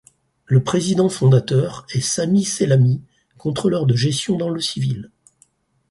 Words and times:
Le 0.47 0.63
président 0.63 1.09
fondateur 1.09 1.85
est 1.93 2.01
Sami 2.01 2.43
Sellami, 2.43 3.03
contrôleur 3.37 3.85
de 3.85 3.95
gestion 3.95 4.35
dans 4.35 4.49
le 4.49 4.59
civil. 4.59 5.11